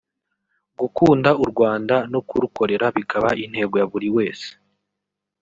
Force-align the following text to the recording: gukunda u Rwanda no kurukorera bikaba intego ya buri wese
gukunda 0.79 1.29
u 1.43 1.45
Rwanda 1.51 1.95
no 2.11 2.19
kurukorera 2.27 2.85
bikaba 2.95 3.29
intego 3.43 3.75
ya 3.81 3.85
buri 3.91 4.09
wese 4.15 4.49